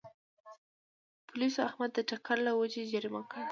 پولیسو 1.27 1.59
احمد 1.67 1.89
د 1.93 1.99
ټکر 2.09 2.37
له 2.47 2.51
وجې 2.59 2.83
جریمه 2.91 3.21
کړ. 3.31 3.43